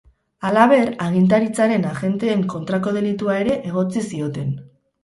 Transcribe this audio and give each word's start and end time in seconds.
Halaber, 0.47 0.87
agintaritzaren 1.07 1.85
agenteen 1.91 2.43
kontrako 2.55 2.99
delitua 2.99 3.41
ere 3.45 3.61
egotzi 3.75 4.09
zioten. 4.11 4.53